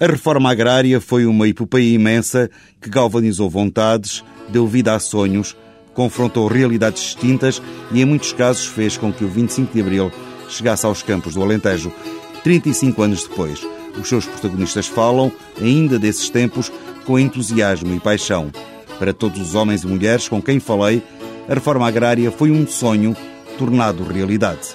[0.00, 2.50] A reforma agrária foi uma epopeia imensa
[2.82, 5.56] que galvanizou vontades, deu vida a sonhos,
[5.94, 10.10] confrontou realidades distintas e, em muitos casos, fez com que o 25 de Abril
[10.48, 11.92] chegasse aos campos do Alentejo.
[12.42, 13.64] 35 anos depois,
[13.96, 15.30] os seus protagonistas falam,
[15.62, 16.72] ainda desses tempos,
[17.06, 18.50] com entusiasmo e paixão.
[18.98, 21.04] Para todos os homens e mulheres com quem falei,
[21.48, 23.16] a reforma agrária foi um sonho
[23.56, 24.74] tornado realidade.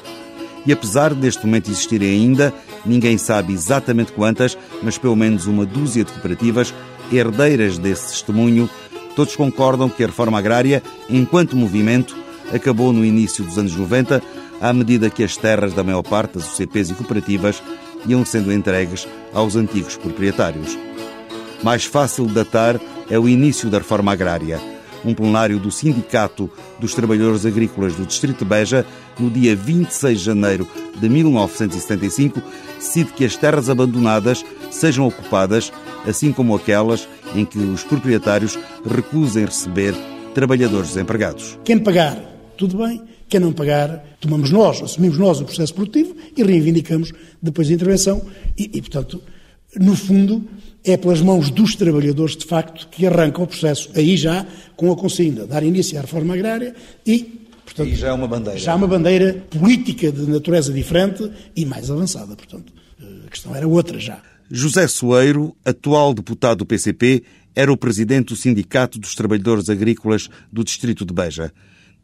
[0.66, 2.54] E apesar deste momento existirem ainda,
[2.86, 6.74] ninguém sabe exatamente quantas, mas pelo menos uma dúzia de cooperativas
[7.12, 8.70] herdeiras desse testemunho,
[9.16, 12.16] todos concordam que a reforma agrária, enquanto movimento,
[12.54, 14.22] acabou no início dos anos 90,
[14.62, 17.62] à medida que as terras da maior parte das UCPs e cooperativas
[18.06, 20.78] iam sendo entregues aos antigos proprietários.
[21.64, 26.50] Mais fácil de datar é o início da reforma agrária um plenário do Sindicato
[26.80, 28.86] dos Trabalhadores Agrícolas do Distrito de Beja,
[29.20, 30.68] no dia 26 de janeiro
[31.00, 32.42] de 1975,
[32.78, 35.72] decide que as terras abandonadas sejam ocupadas,
[36.08, 39.96] assim como aquelas em que os proprietários recusem receber
[40.34, 41.58] trabalhadores desempregados.
[41.64, 42.18] Quem pagar,
[42.58, 43.02] tudo bem.
[43.28, 48.24] Quem não pagar, tomamos nós, assumimos nós o processo produtivo e reivindicamos depois a intervenção.
[48.58, 49.22] E, e portanto,
[49.76, 50.48] no fundo,
[50.84, 54.96] é pelas mãos dos trabalhadores, de facto, que arranca o processo, aí já com a
[54.96, 56.76] consigna, dar início à reforma agrária
[57.06, 58.60] e, portanto, e já é uma bandeira.
[58.60, 62.74] Já uma bandeira política de natureza diferente e mais avançada, portanto,
[63.26, 64.22] a questão era outra já.
[64.50, 67.24] José Soeiro, atual deputado do PCP,
[67.56, 71.52] era o presidente do Sindicato dos Trabalhadores Agrícolas do Distrito de Beja.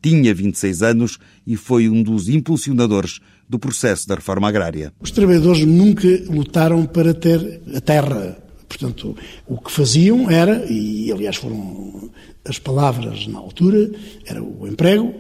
[0.01, 4.91] Tinha 26 anos e foi um dos impulsionadores do processo da reforma agrária.
[4.99, 9.15] Os trabalhadores nunca lutaram para ter a terra Portanto,
[9.47, 12.09] o que faziam era, e aliás foram
[12.43, 13.89] as palavras na altura,
[14.25, 15.13] era o emprego,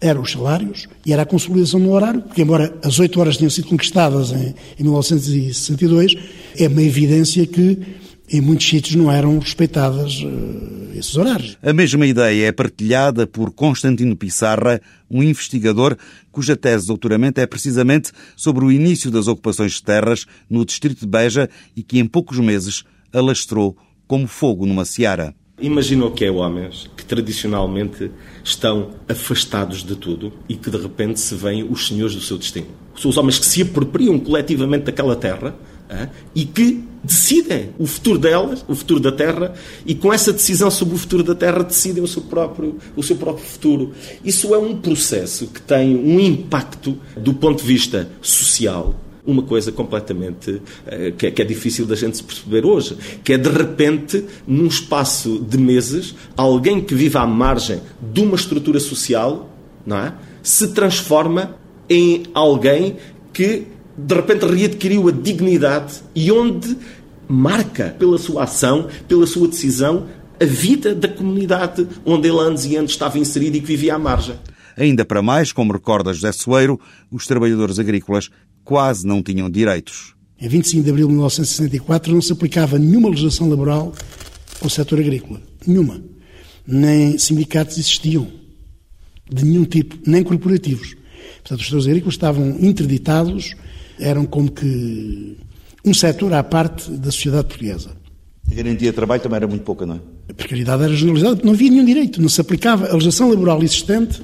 [0.00, 3.50] eram os salários e era a consolidação no horário, porque embora as oito horas tenham
[3.50, 6.16] sido conquistadas em, em 1962,
[6.56, 7.78] é uma evidência que
[8.30, 11.58] em muitos sítios não eram respeitadas uh, esses horários.
[11.60, 15.96] A mesma ideia é partilhada por Constantino Pissarra, um investigador
[16.30, 21.00] cuja tese de doutoramento é precisamente sobre o início das ocupações de terras no distrito
[21.00, 23.76] de Beja e que em poucos meses alastrou
[24.06, 25.34] como fogo numa seara.
[25.60, 28.10] Imagina o que é homens que tradicionalmente
[28.42, 32.68] estão afastados de tudo e que de repente se veem os senhores do seu destino.
[32.96, 35.54] São os homens que se apropriam coletivamente daquela terra
[36.34, 39.54] e que decidem o futuro delas, o futuro da Terra,
[39.86, 43.16] e com essa decisão sobre o futuro da Terra decidem o seu próprio, o seu
[43.16, 43.92] próprio futuro.
[44.24, 48.94] Isso é um processo que tem um impacto do ponto de vista social,
[49.26, 53.32] uma coisa completamente uh, que, é, que, é, difícil da gente se perceber hoje, que
[53.32, 57.80] é de repente, num espaço de meses, alguém que vive à margem
[58.12, 59.54] de uma estrutura social,
[59.86, 60.14] não é?
[60.42, 61.56] se transforma
[61.88, 62.96] em alguém
[63.32, 66.76] que de repente readquiriu a dignidade e onde
[67.28, 70.06] marca pela sua ação, pela sua decisão,
[70.40, 73.98] a vida da comunidade onde ele antes e antes estava inserido e que vivia à
[73.98, 74.34] margem.
[74.76, 76.80] Ainda para mais, como recorda José Soeiro,
[77.10, 78.30] os trabalhadores agrícolas
[78.64, 80.14] quase não tinham direitos.
[80.40, 83.92] Em 25 de abril de 1964 não se aplicava nenhuma legislação laboral
[84.62, 85.40] ao setor agrícola.
[85.66, 86.02] Nenhuma.
[86.66, 88.26] Nem sindicatos existiam.
[89.30, 89.98] De nenhum tipo.
[90.06, 90.96] Nem corporativos.
[91.42, 93.54] Portanto, os setores agrícolas estavam interditados
[94.00, 95.36] eram como que
[95.84, 97.90] um setor à parte da sociedade portuguesa.
[98.50, 100.00] A garantia de trabalho também era muito pouca, não é?
[100.30, 104.20] A precariedade era generalizada, não havia nenhum direito, não se aplicava, a legislação laboral existente,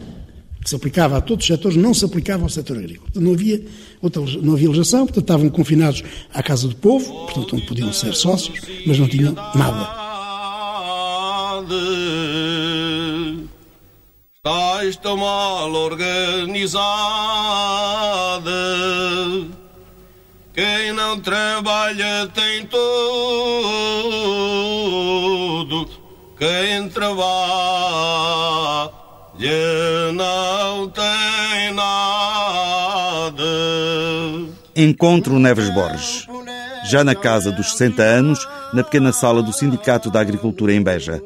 [0.63, 3.09] que se aplicava a todos os setores, não se aplicava ao setor agrícola.
[3.15, 3.65] Não havia,
[4.03, 6.03] outra, não havia legislação, portanto estavam confinados
[6.35, 10.07] à casa do povo, portanto onde podiam ser sócios, mas não tinham nada.
[14.37, 16.77] Estás tão mal organizada
[20.57, 22.77] quem não trabalha tem tudo.
[26.39, 27.27] Quem trabalha
[30.15, 33.45] não tem nada.
[34.75, 36.27] Encontro Neves Borges.
[36.91, 41.23] Já na casa dos 60 anos, na pequena sala do Sindicato da Agricultura em Beja.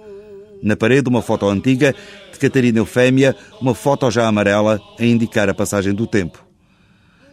[0.61, 1.95] Na parede, uma foto antiga
[2.33, 6.50] de Catarina Eufémia, uma foto já amarela a indicar a passagem do tempo.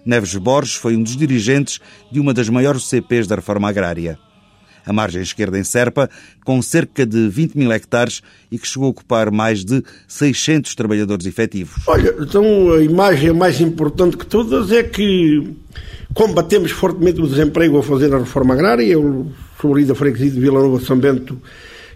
[0.07, 4.17] Neves Borges foi um dos dirigentes de uma das maiores CPs da reforma agrária.
[4.85, 6.09] A margem esquerda em Serpa,
[6.45, 11.25] com cerca de 20 mil hectares e que chegou a ocupar mais de 600 trabalhadores
[11.25, 11.83] efetivos.
[11.85, 15.53] Olha, então a imagem mais importante que todas é que
[16.13, 18.85] combatemos fortemente o desemprego a fazer a reforma agrária.
[18.85, 21.37] Eu sou líder freguesia de Vila Nova de São Bento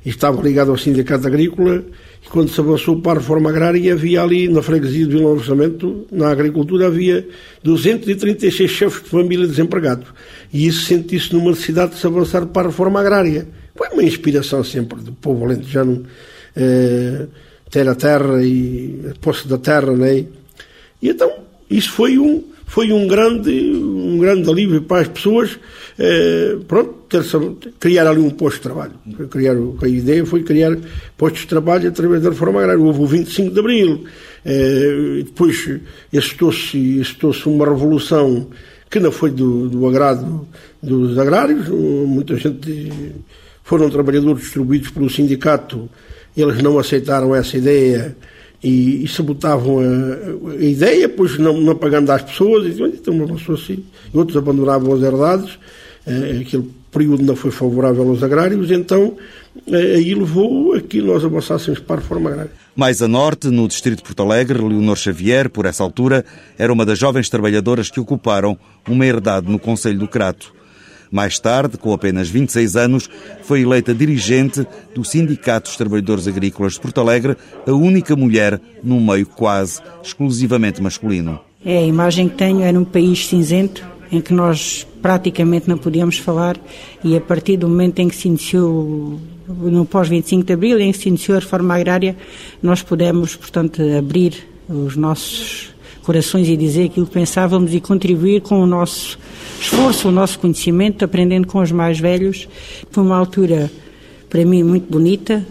[0.06, 1.86] e estava ligado ao Sindicato Agrícola,
[2.24, 6.06] e quando se avançou para a reforma agrária, havia ali na freguesia de Vila Orçamento,
[6.12, 7.28] na agricultura, havia
[7.64, 10.08] 236 chefes de família desempregados.
[10.54, 13.48] E isso senti-se numa necessidade de se avançar para a reforma agrária.
[13.76, 16.06] Foi uma inspiração sempre do povo alentejano
[16.56, 17.26] eh,
[17.72, 20.26] ter a terra e a posse da terra, né?
[21.02, 21.32] E então,
[21.70, 25.58] isso foi um, foi um grande, um grande alívio para as pessoas,
[25.98, 27.24] eh, pronto, ter,
[27.80, 28.94] criar ali um posto de trabalho.
[29.30, 30.78] Criar, a ideia foi criar
[31.18, 32.82] postos de trabalho através da reforma agrária.
[32.82, 34.06] Houve o 25 de Abril,
[34.46, 35.70] eh, depois
[36.12, 38.48] excitou-se excitou uma revolução
[38.90, 40.48] que não foi do, do agrado
[40.82, 42.92] dos agrários, muita gente
[43.64, 45.90] foram trabalhadores distribuídos pelo sindicato,
[46.36, 48.16] eles não aceitaram essa ideia
[48.62, 53.56] e, e sabotavam a, a, ideia, pois não, não pagando às pessoas, e, então avançou
[53.56, 53.84] assim.
[54.14, 55.58] E outros abandonavam as herdades,
[56.06, 59.16] aquele período não foi favorável aos agrários, então
[59.68, 62.52] eh, aí levou a que nós avançássemos para a reforma agrária.
[62.76, 66.26] Mais a norte, no distrito de Porto Alegre, Leonor Xavier, por essa altura,
[66.58, 68.58] era uma das jovens trabalhadoras que ocuparam
[68.88, 70.54] uma herdade no Conselho do Crato.
[71.12, 73.10] Mais tarde, com apenas 26 anos,
[73.44, 74.66] foi eleita dirigente
[74.96, 77.36] do Sindicato dos Trabalhadores Agrícolas de Porto Alegre,
[77.68, 81.42] a única mulher num meio quase exclusivamente masculino.
[81.66, 86.18] É a imagem que tenho é num país cinzento, em que nós praticamente não podíamos
[86.18, 86.58] falar
[87.04, 90.98] e a partir do momento em que se iniciou no pós-25 de Abril, em que
[90.98, 92.16] se iniciou a reforma agrária,
[92.62, 95.72] nós pudemos, portanto, abrir os nossos
[96.04, 99.20] corações e dizer aquilo que pensávamos e contribuir com o nosso
[99.60, 102.48] esforço, o nosso conhecimento, aprendendo com os mais velhos.
[102.90, 103.72] Foi uma altura,
[104.30, 105.46] para mim, muito bonita,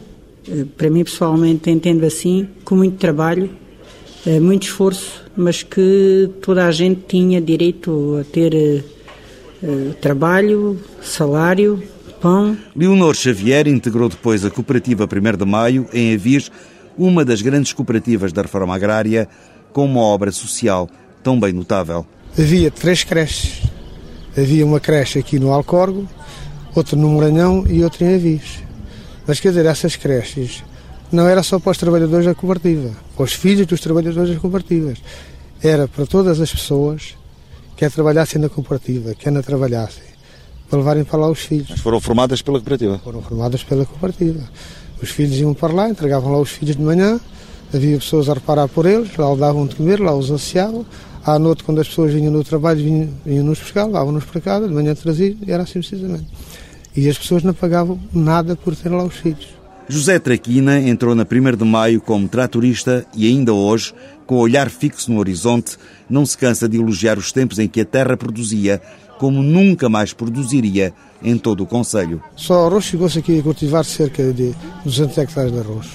[0.49, 3.51] eh, para mim pessoalmente entendo assim, com muito trabalho,
[4.27, 8.83] eh, muito esforço, mas que toda a gente tinha direito a ter eh,
[10.01, 11.83] trabalho, salário,
[12.21, 12.57] pão.
[12.75, 16.51] Leonor Xavier integrou depois a Cooperativa 1 de Maio, em Avis,
[16.97, 19.29] uma das grandes cooperativas da reforma agrária,
[19.73, 20.89] com uma obra social
[21.23, 22.07] tão bem notável.
[22.39, 23.71] Havia três creches
[24.37, 26.09] havia uma creche aqui no Alcorgo,
[26.75, 28.63] outra no Moranhão e outra em Avis.
[29.27, 30.65] Mas quer dizer, essas creches
[31.11, 34.99] não era só para os trabalhadores da cooperativa, para os filhos dos trabalhadores das cooperativas.
[35.63, 37.17] Era para todas as pessoas
[37.81, 40.03] que a trabalhassem na cooperativa, que ainda trabalhassem,
[40.69, 41.69] para levarem para lá os filhos.
[41.71, 42.99] Mas foram formadas pela cooperativa?
[42.99, 44.41] Foram formadas pela cooperativa.
[45.03, 47.19] Os filhos iam para lá, entregavam lá os filhos de manhã,
[47.73, 50.85] havia pessoas a reparar por eles, lá o davam de comer, lá os ansiavam,
[51.25, 54.69] à noite, quando as pessoas vinham do trabalho, vinham, vinham nos buscar, levavam-nos para casa,
[54.69, 56.27] de manhã traziam, e era assim precisamente.
[56.95, 59.49] E as pessoas não pagavam nada por ter lá os filhos.
[59.91, 63.93] José Traquina entrou na 1 de maio como tratorista e ainda hoje,
[64.25, 65.77] com o olhar fixo no horizonte,
[66.09, 68.81] não se cansa de elogiar os tempos em que a terra produzia
[69.19, 72.23] como nunca mais produziria em todo o Conselho.
[72.37, 74.55] Só arroz chegou-se aqui a cultivar cerca de
[74.85, 75.89] 200 hectares de arroz.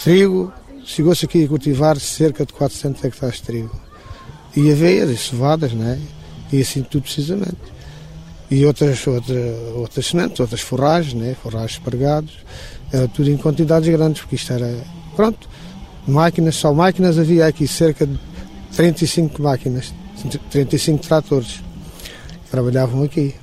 [0.00, 0.52] Trigo,
[0.84, 3.80] chegou-se aqui a cultivar cerca de 400 hectares de trigo
[4.56, 6.00] e aveias e cevadas, né?
[6.52, 7.56] e assim tudo precisamente.
[8.50, 11.36] E outras, outras, outras sementes, outras forragens, né?
[11.42, 12.32] forragens espargados,
[12.92, 14.74] era tudo em quantidades grandes, porque isto era,
[15.14, 15.48] pronto,
[16.06, 18.18] máquinas, só máquinas, havia aqui cerca de
[18.74, 19.92] 35 máquinas,
[20.50, 21.60] 35 tratores
[22.44, 23.34] que trabalhavam aqui.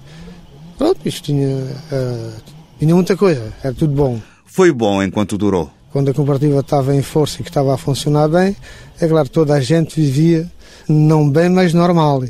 [0.78, 2.34] Pronto, isto tinha, uh,
[2.80, 4.20] tinha muita coisa, era tudo bom.
[4.46, 5.70] Foi bom enquanto durou.
[5.92, 8.56] Quando a cooperativa estava em força e que estava a funcionar bem,
[9.00, 10.52] é claro, toda a gente vivia
[10.88, 12.24] não bem, mas normal.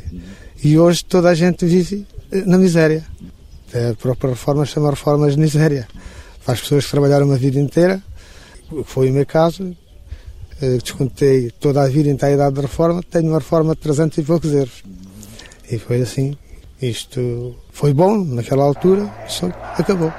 [0.62, 2.15] E hoje toda a gente vive eh,
[2.46, 3.04] na miséria.
[3.74, 5.88] A própria reforma chama reformas de miséria.
[6.44, 8.02] Para as pessoas que trabalharam uma vida inteira,
[8.84, 9.76] foi o meu caso,
[10.60, 14.18] eh, descontei toda a vida até a idade da reforma, tenho uma reforma de 300
[14.18, 14.82] e poucos euros.
[15.70, 16.36] E foi assim.
[16.80, 19.46] Isto foi bom naquela altura, só
[19.78, 20.12] acabou.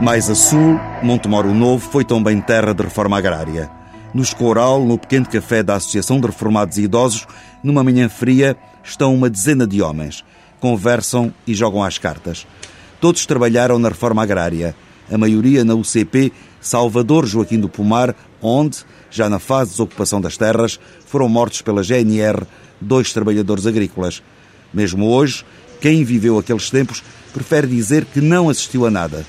[0.00, 3.79] Mais a sul, Montemoro Novo foi também terra de reforma agrária.
[4.12, 7.26] No Escoral, no pequeno café da Associação de Reformados e Idosos,
[7.62, 10.24] numa manhã fria, estão uma dezena de homens.
[10.58, 12.46] Conversam e jogam às cartas.
[13.00, 14.74] Todos trabalharam na reforma agrária.
[15.10, 18.78] A maioria na UCP Salvador Joaquim do Pomar, onde,
[19.10, 22.46] já na fase de desocupação das terras, foram mortos pela GNR
[22.80, 24.22] dois trabalhadores agrícolas.
[24.74, 25.44] Mesmo hoje,
[25.80, 27.02] quem viveu aqueles tempos
[27.32, 29.24] prefere dizer que não assistiu a nada.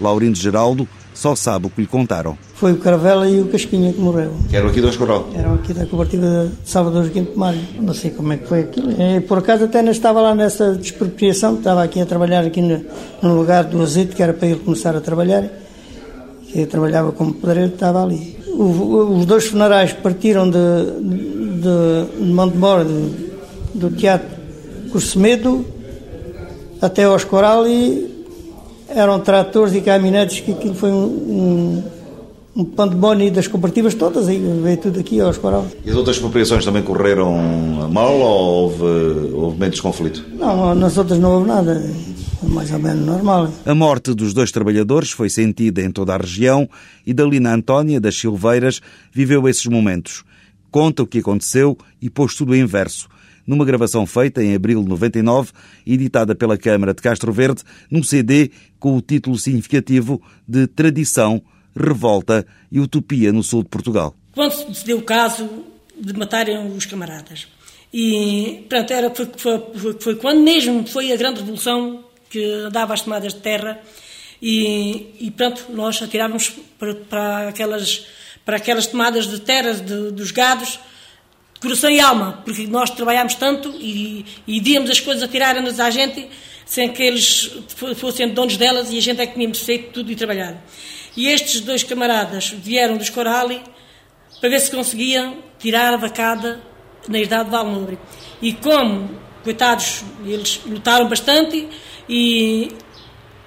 [0.00, 2.36] Laurindo Geraldo só sabe o que lhe contaram.
[2.54, 4.32] Foi o Caravela e o Casquinha que morreu.
[4.48, 5.28] Que eram aqui do Escoral?
[5.34, 7.60] Eram aqui da cooperativa de Salvador Joaquim de Mário.
[7.80, 8.92] Não sei como é que foi aquilo.
[8.92, 12.84] E, por acaso até não estava lá nessa despropriação, estava aqui a trabalhar aqui no,
[13.22, 15.44] no lugar do azeite, que era para ele começar a trabalhar.
[16.46, 18.38] Que trabalhava como pedreiro, estava ali.
[18.48, 20.58] O, os dois funerais partiram de,
[21.00, 22.84] de, de Montemor,
[23.74, 24.28] do Teatro
[24.90, 25.64] Cursemedo
[26.80, 28.11] até ao Escoral e
[28.94, 31.82] eram tratores e caminhonetes que aquilo foi um, um,
[32.56, 35.66] um pandemónio das cooperativas todas, aí veio tudo aqui ao Escoral.
[35.84, 37.32] E as outras expropriações também correram
[37.90, 38.84] mal ou houve,
[39.34, 40.24] houve momentos de conflito?
[40.34, 41.82] Não, nas outras não houve nada
[42.42, 43.52] mais ou menos normal.
[43.64, 46.68] A morte dos dois trabalhadores foi sentida em toda a região
[47.06, 48.80] e Dalina Antónia das Silveiras
[49.12, 50.24] viveu esses momentos.
[50.70, 53.08] Conta o que aconteceu e pôs tudo em verso
[53.46, 55.52] numa gravação feita em abril de 99,
[55.86, 61.42] editada pela Câmara de Castro Verde, num CD com o título significativo de Tradição,
[61.74, 64.14] Revolta e Utopia no sul de Portugal.
[64.32, 65.48] Quando se deu o caso
[65.98, 67.48] de matarem os camaradas,
[67.92, 73.02] e pronto, era, foi, foi, foi quando mesmo foi a grande revolução que dava as
[73.02, 73.78] tomadas de terra,
[74.40, 78.06] e, e pronto, nós atirávamos para, para, aquelas,
[78.44, 80.80] para aquelas tomadas de terra de, dos gados
[81.62, 86.28] coração e alma, porque nós trabalhámos tanto e, e as coisas a tirarem-nos à gente
[86.66, 87.50] sem que eles
[87.96, 90.58] fossem donos delas e a gente é que tínhamos feito tudo e trabalhado.
[91.16, 93.60] E estes dois camaradas vieram dos Corali
[94.40, 96.60] para ver se conseguiam tirar a vacada
[97.08, 97.98] na herdade de Valnobre.
[98.40, 99.10] E como,
[99.44, 101.68] coitados, eles lutaram bastante
[102.08, 102.68] e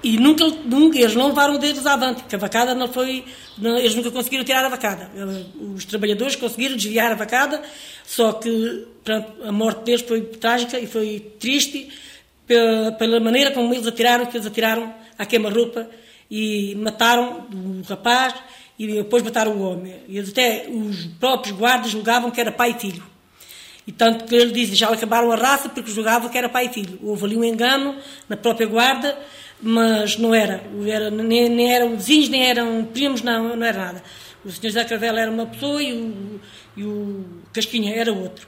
[0.06, 3.26] e nunca, nunca, eles não levaram deles avante, porque a vacada não foi.
[3.58, 5.10] Não, eles nunca conseguiram tirar a vacada.
[5.76, 7.60] Os trabalhadores conseguiram desviar a vacada,
[8.06, 11.90] só que pronto, a morte deles foi trágica e foi triste
[12.46, 15.90] pela, pela maneira como eles atiraram, que eles atiraram à queima-roupa
[16.30, 18.36] e mataram o rapaz
[18.78, 20.04] e depois mataram o homem.
[20.08, 23.04] E até os próprios guardas julgavam que era pai e filho.
[23.88, 26.70] E tanto que ele disse, já acabaram a raça porque julgavam que era pai e
[26.70, 27.00] filho.
[27.02, 27.96] Houve ali um engano
[28.30, 29.18] na própria guarda
[29.68, 30.64] mas não era.
[30.88, 34.04] era nem, nem, eram vizinhos, nem eram primos, não, não era nada.
[34.46, 36.40] O senhor José Cravela era uma pessoa e o,
[36.78, 38.48] e o Casquinha era outro.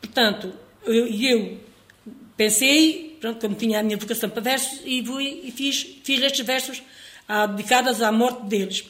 [0.00, 0.52] Portanto,
[0.84, 1.58] eu, eu
[2.36, 6.44] pensei, pronto, como tinha a minha vocação para versos, e, fui, e fiz, fiz estes
[6.44, 6.82] versos
[7.28, 8.84] ah, dedicados à morte deles.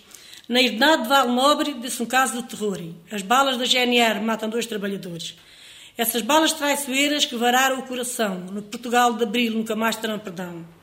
[0.48, 2.80] Na herdade de Val Nobre disse um caso de terror.
[3.12, 5.34] As balas da GNR matam dois trabalhadores.
[5.98, 8.38] Essas balas traiçoeiras que vararam o coração.
[8.52, 10.77] No Portugal de Abril nunca mais terão perdão.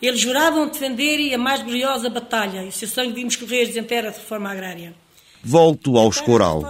[0.00, 4.12] Eles juravam defender a mais gloriosa batalha, e se o sangue vimos correr desentera a
[4.12, 4.94] reforma agrária.
[5.42, 6.62] Volto ao Escoral.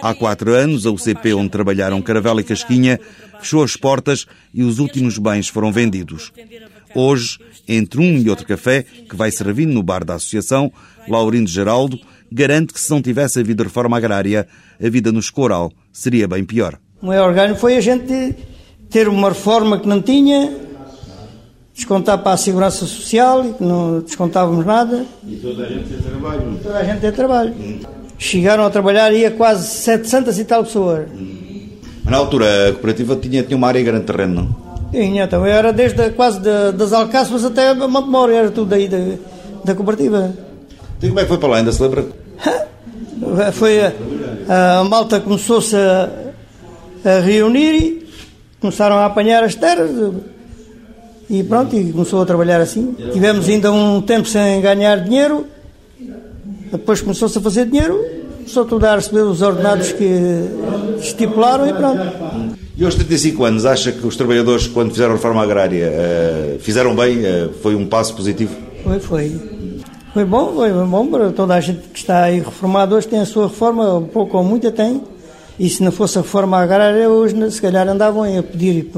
[0.00, 2.98] Há quatro anos, a UCP, onde trabalharam Caravela e Casquinha,
[3.40, 6.32] fechou as portas e os últimos bens foram vendidos.
[6.94, 10.72] Hoje, entre um e outro café, que vai servindo no bar da Associação,
[11.08, 11.98] Laurindo Geraldo
[12.32, 14.48] garante que se não tivesse havido reforma agrária,
[14.82, 16.78] a vida no Escoral seria bem pior.
[17.00, 18.34] O maior ganho foi a gente
[18.88, 20.50] ter uma reforma que não tinha,
[21.74, 25.04] descontar para a Segurança Social e não descontávamos nada.
[25.26, 26.58] E toda a gente tem trabalho.
[26.62, 27.54] Toda a gente tem trabalho.
[28.18, 31.06] Chegaram a trabalhar ia quase 700 e tal pessoas.
[32.04, 34.72] Na altura a cooperativa tinha, tinha uma área grande de terreno, não?
[34.90, 38.98] Tinha, então era desde quase de, das Alcáçovas até memória, era tudo aí da,
[39.64, 40.32] da cooperativa.
[41.02, 42.06] E como é que foi para lá, ainda se lembra?
[43.52, 46.10] foi a, a malta começou-se a,
[47.04, 48.08] a reunir e
[48.60, 49.90] começaram a apanhar as terras,
[51.32, 52.94] e pronto, e começou a trabalhar assim.
[53.10, 55.46] Tivemos ainda um tempo sem ganhar dinheiro,
[56.70, 57.98] depois começou-se a fazer dinheiro,
[58.36, 60.10] começou tudo a receber os ordenados que
[61.00, 62.02] estipularam e pronto.
[62.76, 66.94] E aos 35 anos, acha que os trabalhadores, quando fizeram a reforma agrária, eh, fizeram
[66.94, 67.24] bem?
[67.24, 68.54] Eh, foi um passo positivo?
[68.84, 69.40] Foi, foi.
[70.12, 73.24] Foi bom, foi bom para toda a gente que está aí reformado hoje tem a
[73.24, 75.00] sua reforma, pouco ou muita tem.
[75.58, 78.90] E se não fosse a reforma agrária, hoje se calhar andavam a pedir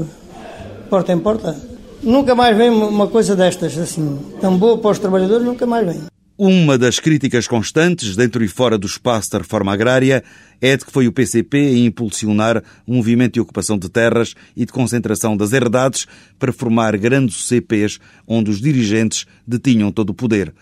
[0.89, 1.74] porta em porta.
[2.03, 6.01] Nunca mais vem uma coisa destas, assim, tão boa para os trabalhadores, nunca mais vem.
[6.37, 10.21] Uma das críticas constantes dentro e fora do espaço da reforma agrária
[10.59, 14.65] é de que foi o PCP a impulsionar um movimento de ocupação de terras e
[14.65, 16.05] de concentração das herdades
[16.37, 20.53] para formar grandes CPs onde os dirigentes detinham todo o poder.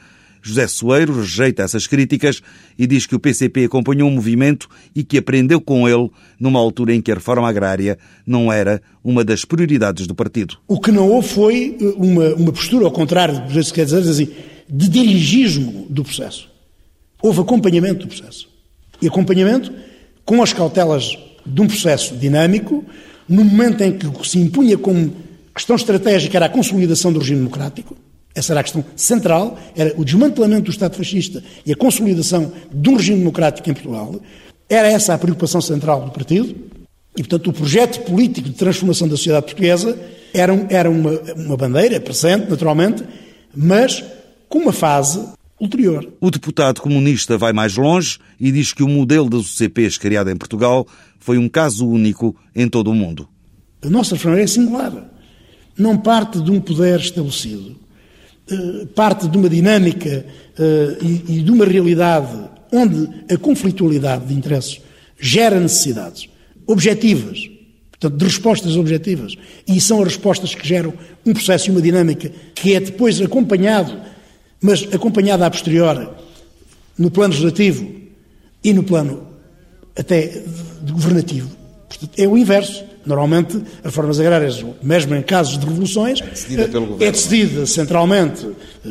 [0.44, 2.42] José Soeiro rejeita essas críticas
[2.78, 6.94] e diz que o PCP acompanhou o movimento e que aprendeu com ele numa altura
[6.94, 7.98] em que a reforma agrária
[8.28, 10.58] não era uma das prioridades do partido.
[10.68, 14.28] O que não houve foi eh, uma, uma postura, ao contrário, se quer dizer assim,
[14.70, 16.50] de dirigismo do processo.
[17.22, 18.50] Houve acompanhamento do processo.
[19.02, 19.74] E acompanhamento
[20.26, 22.84] com as cautelas de um processo dinâmico,
[23.30, 25.16] no momento em que se impunha como
[25.56, 27.96] questão estratégica era a consolidação do regime democrático,
[28.36, 32.90] essa era a questão central, era o desmantelamento do Estado fascista e a consolidação de
[32.90, 34.20] um regime democrático em Portugal.
[34.68, 36.56] Era essa a preocupação central do partido.
[37.16, 40.00] E, portanto, o projeto político de transformação da sociedade portuguesa
[40.34, 43.04] era, era uma, uma bandeira presente, naturalmente,
[43.56, 44.04] mas
[44.50, 45.24] com uma fase
[45.60, 46.12] ulterior.
[46.20, 50.36] O deputado comunista vai mais longe e diz que o modelo das UCPs criado em
[50.36, 50.88] Portugal
[51.20, 53.30] foi um caso único em todo o mundo.
[53.84, 54.92] A nossa reforma é singular.
[55.78, 57.76] Não parte de um poder estabelecido.
[58.52, 60.26] Uh, parte de uma dinâmica
[60.60, 62.38] uh, e, de uma realidade
[62.74, 64.82] onde a conflitualidade de interesses
[65.18, 66.28] gera necessidades
[66.68, 67.50] objetivas,
[67.92, 69.38] portanto, de respostas objetivas.
[69.66, 70.94] E são as respostas que geram
[71.26, 73.98] um processo e uma dinâmica que é depois acompanhado,
[74.62, 76.10] mas acompanhado a posteriori,
[76.98, 77.90] no plano legislativo
[78.64, 79.28] e no plano
[79.96, 80.44] até
[80.92, 81.50] governativo.
[81.88, 82.84] Portanto, é o inverso.
[83.06, 86.70] Normalmente, as reformas agrárias, mesmo em casos de revoluções, é decidida,
[87.00, 88.48] é decidida centralmente
[88.86, 88.90] eh,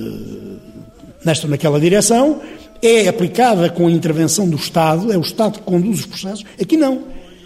[1.25, 2.40] nesta naquela direção,
[2.83, 6.45] é aplicada com a intervenção do Estado, é o Estado que conduz os processos.
[6.61, 7.04] Aqui não.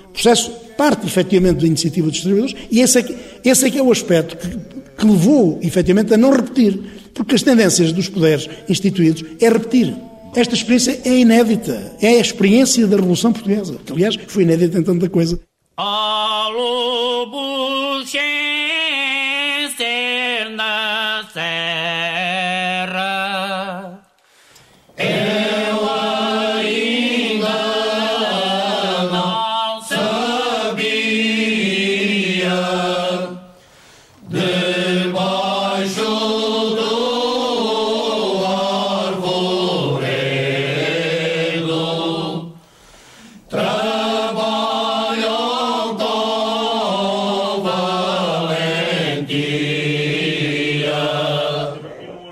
[0.09, 3.79] O processo parte efetivamente da iniciativa dos trabalhadores e esse é que, esse é, que
[3.79, 4.49] é o aspecto que,
[4.97, 6.81] que levou efetivamente a não repetir,
[7.15, 9.95] porque as tendências dos poderes instituídos é repetir.
[10.35, 14.83] Esta experiência é inédita, é a experiência da Revolução Portuguesa, que aliás foi inédita em
[14.83, 15.41] tanta coisa.
[15.77, 18.76] 道路不平。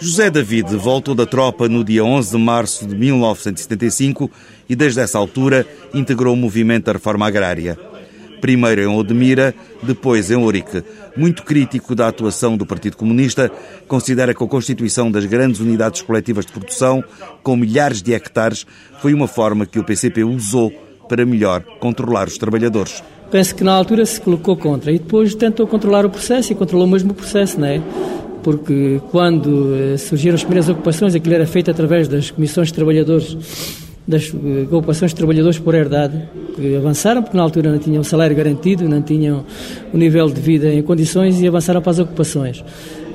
[0.05, 4.31] José David voltou da tropa no dia 11 de março de 1975
[4.69, 7.79] e, desde essa altura, integrou o movimento da reforma agrária.
[8.39, 10.85] Primeiro em Odmira, depois em Ourique.
[11.17, 13.51] Muito crítico da atuação do Partido Comunista,
[13.89, 17.03] considera que a constituição das grandes unidades coletivas de produção,
[17.43, 18.67] com milhares de hectares,
[19.01, 20.71] foi uma forma que o PCP usou
[21.09, 23.03] para melhor controlar os trabalhadores.
[23.31, 26.87] Penso que na altura se colocou contra e depois tentou controlar o processo e controlou
[26.87, 27.81] mesmo o processo, não é?
[28.45, 33.35] Porque quando eh, surgiram as primeiras ocupações, aquilo era feito através das comissões de trabalhadores,
[34.07, 36.23] das eh, ocupações de trabalhadores por herdade,
[36.55, 39.47] que avançaram, porque na altura não tinham salário garantido, não tinham
[39.95, 42.63] o nível de vida em condições e avançaram para as ocupações.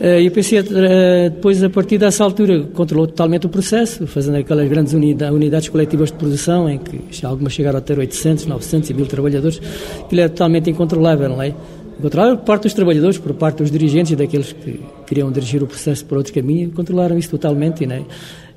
[0.02, 4.68] Eh, e eu pensei, depois, a partir dessa altura, controlou totalmente o processo, fazendo aquelas
[4.68, 9.06] grandes unidades coletivas de produção, em que algumas chegaram a ter 800, 900 e 1000
[9.06, 9.62] trabalhadores,
[10.04, 11.54] aquilo era totalmente incontrolável, não é?
[12.02, 15.68] Controlaram por parte dos trabalhadores, por parte dos dirigentes e daqueles que queriam dirigir o
[15.68, 18.04] processo por outro caminho, controlaram isso totalmente, né?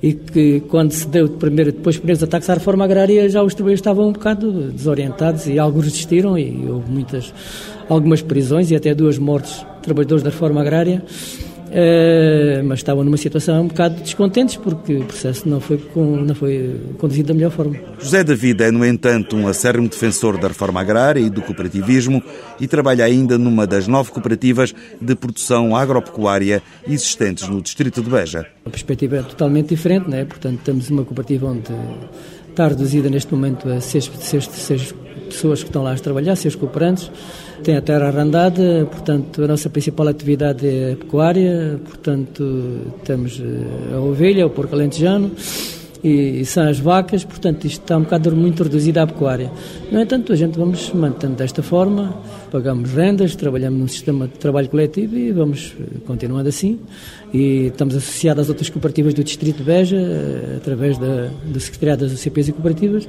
[0.00, 3.55] E que quando se deu primeiro, depois dos primeiros ataques à reforma agrária, já os
[3.55, 7.35] trabalhadores estavam um bocado desorientados e alguns resistiram e houve muitas,
[7.88, 11.02] algumas prisões e até duas mortes de trabalhadores da reforma agrária.
[11.73, 16.79] Uh, mas estavam numa situação um bocado descontentes porque o processo não foi, não foi
[16.99, 17.77] conduzido da melhor forma.
[17.99, 22.23] José David é, no entanto, um acérrimo defensor da reforma agrária e do cooperativismo
[22.61, 28.47] e trabalha ainda numa das nove cooperativas de produção agropecuária existentes no distrito de Beja.
[28.67, 30.27] A perspectiva é totalmente diferente, né?
[30.27, 31.73] portanto, temos uma cooperativa onde
[32.51, 34.95] está reduzida neste momento a seis, seis, seis
[35.27, 37.11] pessoas que estão lá a trabalhar, seis cooperantes
[37.62, 44.01] tem a terra arrendada, portanto, a nossa principal atividade é pecuária, portanto, temos eh, a
[44.01, 45.31] ovelha, o porco alentejano
[46.03, 49.51] e, são as vacas, portanto, isto está um bocado muito reduzido à pecuária.
[49.90, 52.14] No entanto, a gente vamos mantendo desta forma,
[52.51, 56.81] pagamos rendas, trabalhamos num sistema de trabalho coletivo e vamos eh, continuando assim.
[57.33, 62.05] E estamos associados às outras cooperativas do Distrito de Beja, eh, através da, do Secretariado
[62.05, 63.09] das UCPs e Cooperativas,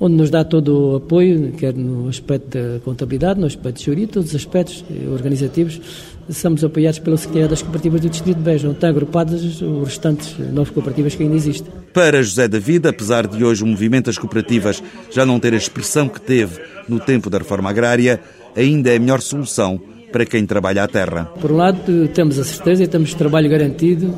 [0.00, 4.30] onde nos dá todo o apoio, quer no aspecto da contabilidade, no aspecto jurídico, todos
[4.30, 5.80] os aspectos eh, organizativos,
[6.28, 10.36] somos apoiados pelo Secretariado das Cooperativas do Distrito de Beja, onde estão agrupadas os restantes
[10.52, 11.72] nove cooperativas que ainda existem.
[11.92, 16.08] Para José David, apesar de hoje o movimento das cooperativas já não ter a expressão
[16.08, 18.20] que teve no tempo da reforma agrária,
[18.56, 19.80] ainda é a melhor solução
[20.10, 21.24] para quem trabalha a terra.
[21.40, 24.14] Por um lado, temos a certeza e temos trabalho garantido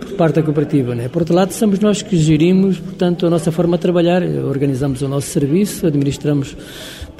[0.00, 0.94] por parte da cooperativa.
[0.94, 1.08] Né?
[1.08, 5.08] Por outro lado, somos nós que gerimos, portanto, a nossa forma de trabalhar, organizamos o
[5.08, 6.56] nosso serviço, administramos,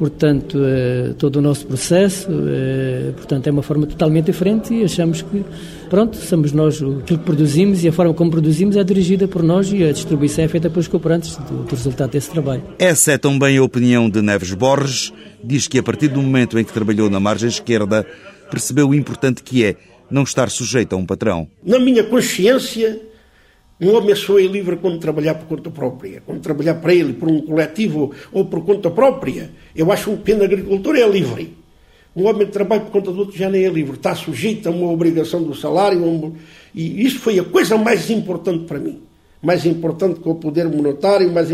[0.03, 5.23] portanto, eh, todo o nosso processo, eh, portanto, é uma forma totalmente diferente e achamos
[5.23, 5.45] que,
[5.89, 9.71] pronto, somos nós, aquilo que produzimos e a forma como produzimos é dirigida por nós
[9.73, 12.65] e a distribuição é feita pelos cooperantes do, do resultado desse trabalho.
[12.81, 15.13] Essa é também a opinião de Neves Borges,
[15.45, 18.05] diz que a partir do momento em que trabalhou na margem esquerda,
[18.51, 19.77] percebeu o importante que é
[20.11, 21.47] não estar sujeito a um patrão.
[21.65, 23.01] Na minha consciência,
[23.83, 26.23] um homem só é livre quando trabalhar por conta própria.
[26.25, 30.17] Quando trabalhar para ele, por um coletivo ou por conta própria, eu acho que um
[30.19, 31.57] pequeno agricultor é livre.
[32.15, 33.97] Um homem que trabalha por conta do outro já nem é livre.
[33.97, 36.35] Está sujeito a uma obrigação do salário.
[36.75, 39.01] E isso foi a coisa mais importante para mim.
[39.43, 41.49] Mais importante que o poder monetário, mais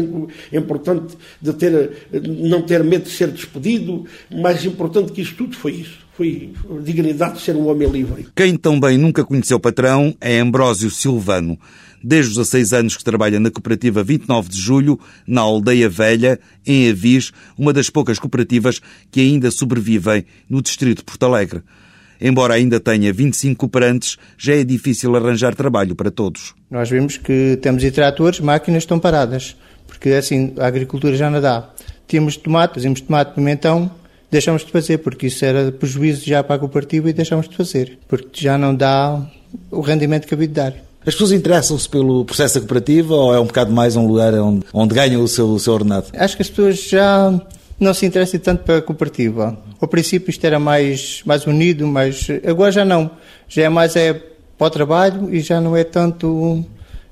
[0.53, 5.73] importante de ter, não ter medo de ser despedido, mais importante que isso tudo foi
[5.73, 6.07] isso.
[6.15, 8.27] Foi a dignidade de ser um homem livre.
[8.35, 11.59] Quem também nunca conheceu patrão é Ambrósio Silvano.
[12.03, 16.91] Desde os 16 anos que trabalha na cooperativa 29 de Julho, na Aldeia Velha, em
[16.91, 21.63] Avis, uma das poucas cooperativas que ainda sobrevivem no distrito de Porto Alegre.
[22.21, 26.55] Embora ainda tenha 25 cooperantes, já é difícil arranjar trabalho para todos.
[26.71, 31.41] Nós vemos que temos e tratores, máquinas estão paradas, porque assim a agricultura já não
[31.41, 31.71] dá.
[32.07, 33.91] Tínhamos tomate, fazíamos tomate, pimentão,
[34.31, 37.99] deixamos de fazer, porque isso era prejuízo já para a cooperativa e deixamos de fazer,
[38.09, 39.23] porque já não dá
[39.71, 40.75] o rendimento que havia de dar.
[41.07, 44.67] As pessoas interessam-se pelo processo da cooperativa ou é um bocado mais um lugar onde,
[44.75, 46.09] onde ganham o seu, o seu ordenado?
[46.13, 47.41] Acho que as pessoas já
[47.79, 49.57] não se interessam tanto pela cooperativa.
[49.81, 53.11] Ao princípio isto era mais, mais unido, mas agora já não.
[53.49, 56.65] Já é mais é para o trabalho e já não é tanto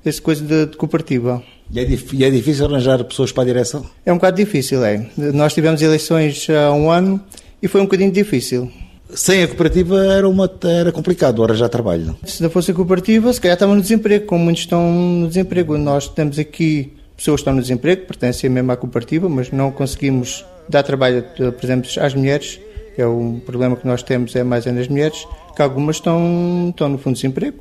[0.03, 1.41] essa coisa de, de cooperativa.
[1.71, 3.85] E é, e é, difícil arranjar pessoas para a direção?
[4.05, 5.05] É um bocado difícil, é.
[5.17, 7.21] Nós tivemos eleições há um ano
[7.61, 8.71] e foi um bocadinho difícil.
[9.13, 12.17] Sem a cooperativa era, uma, era complicado arranjar trabalho.
[12.25, 15.77] Se não fosse a cooperativa, se calhar estavam no desemprego, como muitos estão no desemprego.
[15.77, 20.45] Nós temos aqui pessoas que estão no desemprego, pertencem mesmo à cooperativa, mas não conseguimos
[20.69, 22.59] dar trabalho, por exemplo, às mulheres.
[22.97, 26.89] É o problema que nós temos é mais é nas mulheres, que algumas estão, estão
[26.89, 27.57] no fundo de desemprego.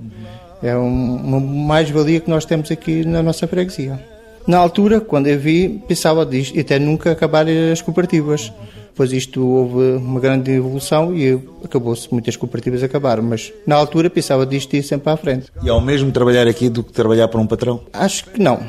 [0.63, 4.01] É uma mais-valia que nós temos aqui na nossa freguesia.
[4.47, 8.53] Na altura, quando eu vi, pensava disto, e até nunca acabar as cooperativas.
[8.89, 14.47] Depois isto houve uma grande evolução e acabou-se, muitas cooperativas acabaram, mas na altura pensava
[14.47, 15.53] disto ir sempre à frente.
[15.63, 17.83] E é o mesmo trabalhar aqui do que trabalhar para um patrão?
[17.93, 18.61] Acho que não.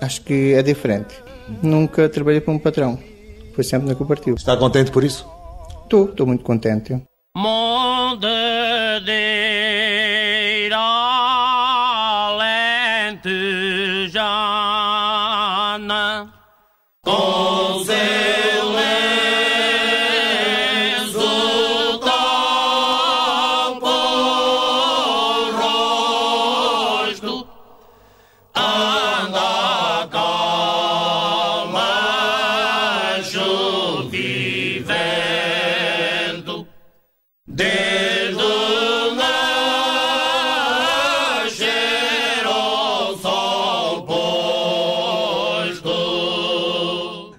[0.00, 1.14] Acho que é diferente.
[1.62, 2.98] Nunca trabalhei para um patrão.
[3.54, 4.36] Foi sempre na cooperativa.
[4.36, 5.26] Está contente por isso?
[5.84, 7.00] Estou, estou muito contente.
[7.34, 8.26] Monde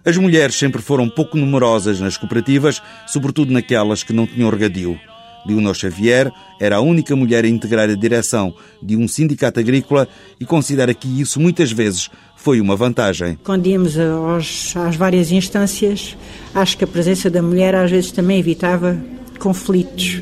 [0.08, 4.98] As mulheres sempre foram pouco numerosas nas cooperativas, sobretudo naquelas que não tinham regadio.
[5.46, 10.08] Leonor Xavier era a única mulher a integrar a direção de um sindicato agrícola
[10.40, 13.38] e considera que isso muitas vezes foi uma vantagem.
[13.44, 16.16] Quando íamos aos, às várias instâncias,
[16.56, 18.98] acho que a presença da mulher às vezes também evitava
[19.40, 20.22] conflitos.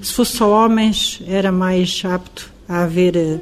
[0.00, 3.38] Se fosse só homens, era mais apto a haver eh,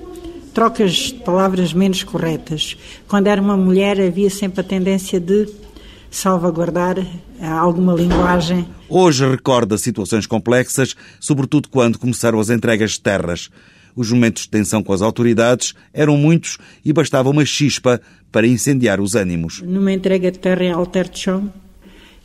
[0.55, 2.77] trocas de palavras menos corretas.
[3.09, 5.49] Quando era uma mulher, havia sempre a tendência de
[6.11, 8.67] salvaguardar eh, alguma linguagem.
[8.89, 13.51] Hoje recorda situações complexas, sobretudo quando começaram as entregas de terras.
[13.97, 19.01] Os momentos de tensão com as autoridades eram muitos e bastava uma chispa para incendiar
[19.01, 19.61] os ânimos.
[19.63, 21.53] Numa entrega de terra em Alter de Chão,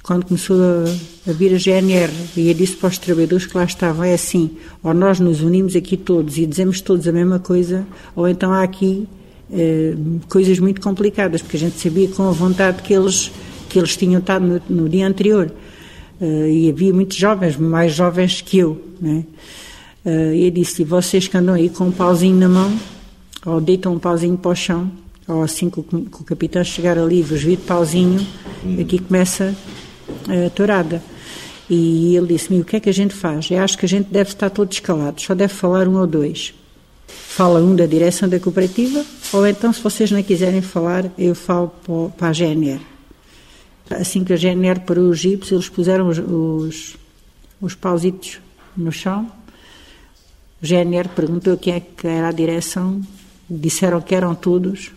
[0.03, 3.63] quando começou a, a vir a GNR, e eu disse para os trabalhadores que lá
[3.63, 7.85] estavam, é assim, ou nós nos unimos aqui todos e dizemos todos a mesma coisa,
[8.15, 9.07] ou então há aqui
[9.51, 9.95] eh,
[10.27, 13.31] coisas muito complicadas, porque a gente sabia com a vontade que eles,
[13.67, 15.51] que eles tinham estado no, no dia anterior.
[16.21, 18.79] Uh, e havia muitos jovens, mais jovens que eu.
[18.99, 19.23] Né?
[20.05, 22.77] Uh, e eu disse: e vocês que andam aí com um pauzinho na mão,
[23.45, 24.91] ou deitam um pauzinho para o chão,
[25.25, 28.19] ou assim que o, que o capitão chegar ali vos vir de pauzinho,
[28.81, 29.55] aqui começa
[30.55, 31.01] tourada.
[31.69, 33.49] E ele disse-me: o que é que a gente faz?
[33.51, 36.53] Eu acho que a gente deve estar todos calados, só deve falar um ou dois.
[37.07, 41.71] Fala um da direção da cooperativa, ou então, se vocês não quiserem falar, eu falo
[42.17, 42.81] para a GNR.
[43.89, 46.97] Assim que a GNR parou os jipes, eles puseram os, os,
[47.59, 48.39] os pausitos
[48.77, 49.31] no chão.
[50.61, 53.01] O GNR perguntou quem é que era a direção,
[53.49, 54.91] disseram que eram todos.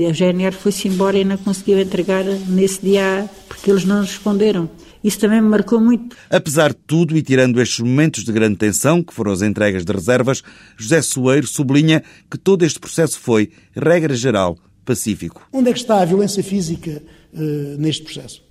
[0.00, 4.70] E a GNR foi-se embora e não conseguiu entregar nesse dia porque eles não responderam.
[5.04, 6.16] Isso também me marcou muito.
[6.30, 9.92] Apesar de tudo e tirando estes momentos de grande tensão, que foram as entregas de
[9.92, 10.42] reservas,
[10.76, 15.46] José Soeiro sublinha que todo este processo foi, regra geral, pacífico.
[15.52, 17.02] Onde é que está a violência física
[17.32, 18.42] uh, neste processo?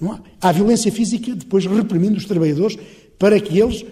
[0.00, 0.20] Não há.
[0.40, 2.78] Há violência física depois reprimindo os trabalhadores
[3.18, 3.84] para que eles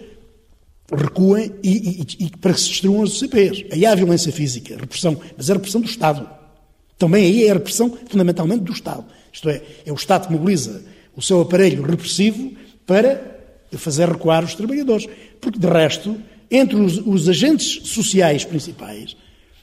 [0.93, 3.65] recuem e, e, e para que se destruam os CPs.
[3.73, 6.44] Aí há violência física, repressão, mas é a repressão do Estado.
[7.05, 9.05] Também aí é a repressão fundamentalmente do Estado.
[9.31, 10.83] Isto é, é o Estado que mobiliza
[11.15, 12.53] o seu aparelho repressivo
[12.87, 13.21] para
[13.73, 15.07] fazer recuar os trabalhadores.
[15.39, 16.17] Porque, de resto,
[16.51, 19.15] entre os, os agentes sociais principais,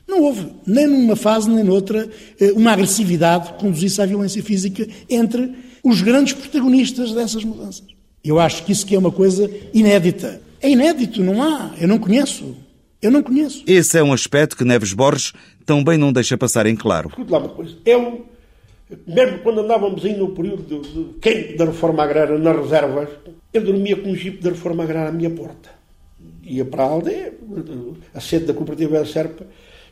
[0.08, 2.08] Não houve, nem numa fase nem noutra,
[2.40, 5.52] eh, uma agressividade que conduzisse à violência física entre
[5.84, 7.86] os grandes protagonistas dessas mudanças.
[8.24, 10.40] Eu acho que isso que é uma coisa inédita.
[10.62, 11.74] É inédito, não há.
[11.80, 12.56] Eu não conheço.
[13.02, 13.64] Eu não conheço.
[13.66, 15.34] Esse é um aspecto que Neves Borges
[15.66, 17.10] também não deixa passar em claro.
[17.10, 17.76] Escute lá uma coisa.
[17.84, 18.26] Eu,
[19.08, 23.10] mesmo quando andávamos aí no período de, de quente da reforma agrária nas reservas,
[23.52, 25.70] eu dormia com um jipe da reforma agrária à minha porta.
[26.44, 27.34] Ia para a aldeia,
[28.14, 29.46] a sede da cooperativa da Serpa,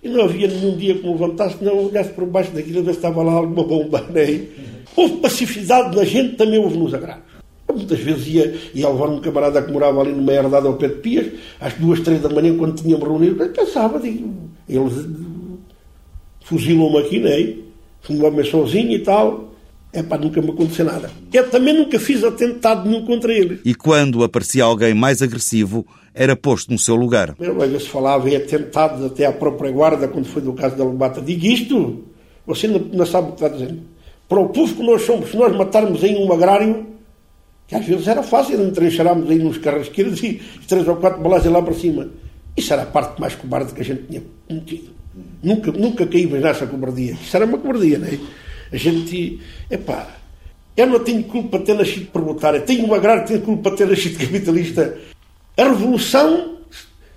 [0.03, 2.97] e não havia nenhum dia que me levantasse, não olhasse por baixo daquilo, ver se
[2.97, 4.01] estava lá alguma bomba.
[4.09, 4.47] Né?
[4.95, 7.28] Houve pacificidade da gente, também houve nos agrários.
[7.73, 10.95] Muitas vezes ia, ia levar um camarada que morava ali numa herdade ao pé de
[10.95, 11.27] Pias,
[11.59, 14.33] às duas, três da manhã, quando tínhamos reunido, eu pensava, digo,
[14.67, 15.05] eles
[16.41, 17.55] fuzilam-me aqui, né?
[18.01, 19.49] Fumava-me sozinho e tal.
[19.91, 21.09] É para nunca me acontecer nada.
[21.33, 23.59] Eu também nunca fiz atentado nenhum contra eles.
[23.65, 27.35] E quando aparecia alguém mais agressivo, era posto no seu lugar.
[27.35, 31.21] Vez se falava em atentados até à própria guarda, quando foi do caso da Lobata.
[31.21, 32.03] Digo isto,
[32.45, 33.81] você não, não sabe o que está dizendo.
[34.27, 36.85] Para o povo que nós somos, se nós matarmos em um agrário,
[37.69, 41.61] que às vezes era fácil, entrecharmos aí nos carrasqueiros e três ou quatro balas lá
[41.61, 42.09] para cima.
[42.57, 44.89] Isso era a parte mais cobarde que a gente tinha cometido.
[45.43, 47.13] Nunca, nunca caímos nessa cobardia.
[47.13, 48.17] Isso era uma cobardia, não é?
[48.71, 50.15] A gente, epá,
[50.75, 53.77] eu não tenho culpa de ter nascido proletário, tenho um agrário que tem culpa de
[53.77, 54.97] ter nascido capitalista.
[55.55, 56.57] A revolução,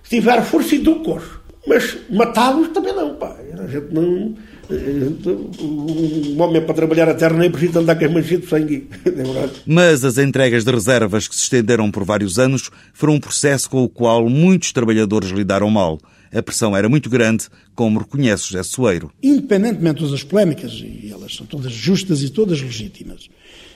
[0.02, 1.24] se tiver força, educa-os.
[1.66, 3.36] Mas matá-los também não, pá.
[3.58, 4.34] A gente não.
[4.70, 8.88] Um homem para trabalhar a terra nem precisa andar com as mãos de sangue.
[9.04, 9.50] É.
[9.66, 13.82] Mas as entregas de reservas que se estenderam por vários anos foram um processo com
[13.82, 15.98] o qual muitos trabalhadores lidaram mal.
[16.32, 19.10] A pressão era muito grande, como reconhece José Soeiro.
[19.22, 23.28] Independentemente das polémicas, e elas são todas justas e todas legítimas,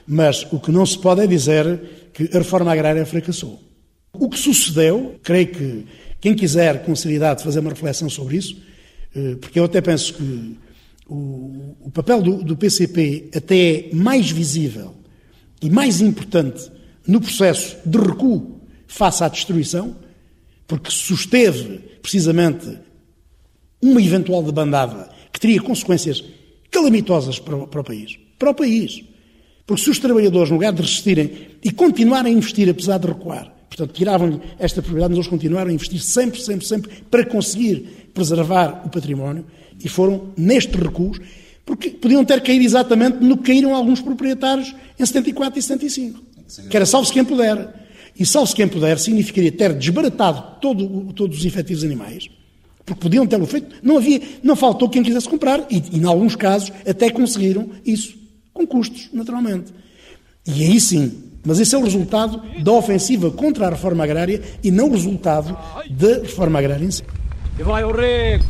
[0.07, 1.81] mas o que não se pode é dizer
[2.15, 3.61] que a reforma agrária fracassou.
[4.13, 5.87] O que sucedeu, creio que
[6.21, 8.57] quem quiser com seriedade fazer uma reflexão sobre isso,
[9.41, 10.57] porque eu até penso que
[11.09, 14.95] o, o papel do, do PCP até é mais visível
[15.63, 16.71] e mais importante
[17.07, 19.97] no processo de recuo face à destruição,
[20.67, 22.79] porque susteve precisamente
[23.81, 26.25] uma eventual debandada que teria consequências
[26.71, 28.19] calamitosas para o, para o país.
[28.39, 29.05] Para o país.
[29.67, 31.31] Porque se os trabalhadores, no lugar de resistirem
[31.63, 35.73] e continuarem a investir, apesar de recuar, portanto, tiravam-lhe esta prioridade, mas eles continuaram a
[35.73, 39.45] investir sempre, sempre, sempre para conseguir preservar o património
[39.83, 41.19] e foram nestes recuos,
[41.65, 46.23] porque podiam ter caído exatamente no que caíram alguns proprietários em 74 e 75.
[46.71, 47.87] Que era salve-se quem puder.
[48.19, 52.31] E salve-se quem puder significaria ter desbaratado todo, todos os efetivos animais,
[52.85, 53.77] porque podiam tê-lo feito.
[53.83, 58.17] Não havia, não faltou quem quisesse comprar, e, e em alguns casos até conseguiram isso,
[58.55, 59.75] com custos, naturalmente.
[60.47, 61.13] E aí sim,
[61.45, 65.57] mas esse é o resultado da ofensiva contra a reforma agrária e não o resultado
[65.91, 67.03] da reforma agrária em si.
[67.59, 68.41] E vai o rei!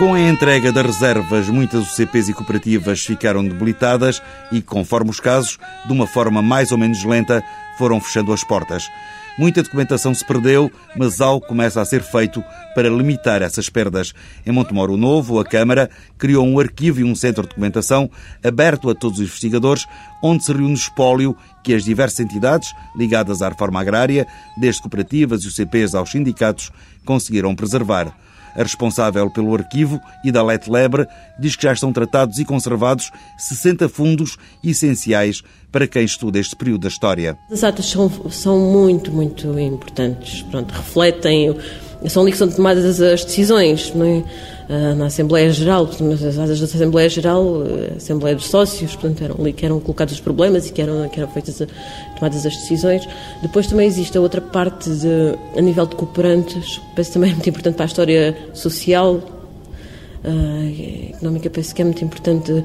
[0.00, 5.58] Com a entrega das reservas, muitas UCPs e cooperativas ficaram debilitadas e, conforme os casos,
[5.86, 7.44] de uma forma mais ou menos lenta,
[7.76, 8.88] foram fechando as portas.
[9.38, 12.42] Muita documentação se perdeu, mas algo começa a ser feito
[12.74, 14.14] para limitar essas perdas.
[14.46, 18.10] Em Montemoro Novo, a Câmara criou um arquivo e um centro de documentação
[18.42, 19.86] aberto a todos os investigadores,
[20.22, 25.42] onde se reúne o espólio que as diversas entidades ligadas à reforma agrária, desde cooperativas
[25.42, 26.72] e UCPs aos sindicatos,
[27.04, 28.16] conseguiram preservar.
[28.56, 31.06] A responsável pelo arquivo e da Let Lebre
[31.38, 36.82] diz que já estão tratados e conservados 60 fundos essenciais para quem estuda este período
[36.82, 37.36] da história.
[37.50, 40.42] As atas são, são muito, muito importantes.
[40.42, 41.56] Pronto, refletem,
[42.08, 44.24] são ali que são tomadas as decisões, não é?
[44.96, 49.52] Na Assembleia Geral, as atas da Assembleia Geral, a Assembleia dos Sócios, portanto, eram ali
[49.52, 51.60] que eram colocados os problemas e que eram, que eram feitas,
[52.16, 53.08] tomadas as decisões.
[53.42, 57.48] Depois também existe a outra parte de, a nível de cooperantes, penso também é muito
[57.48, 59.39] importante para a história social,
[60.22, 62.64] Uh, económica penso que é muito importante uh,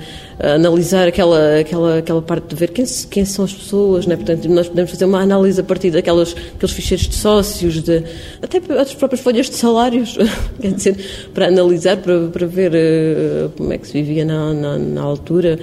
[0.56, 4.18] analisar aquela, aquela, aquela parte de ver quem, quem são as pessoas, né?
[4.18, 8.04] portanto nós podemos fazer uma análise a partir daquelas, daqueles ficheiros de sócios, de,
[8.42, 10.18] até as próprias folhas de salários,
[10.60, 14.78] quer dizer, para analisar, para, para ver uh, como é que se vivia na, na,
[14.78, 15.58] na altura